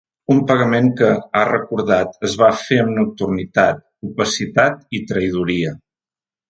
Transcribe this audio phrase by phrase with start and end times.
[0.35, 1.09] Un pagament que,
[1.41, 5.81] ha recordat, ‘es va fer amb nocturnitat, opacitat i traïdoria’.